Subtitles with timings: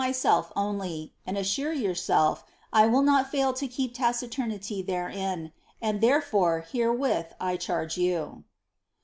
[0.01, 6.65] ^elf only, and assure yourself I will not fail to keep taciturnity therein, and tlierefore
[6.65, 8.43] herewith I charge you.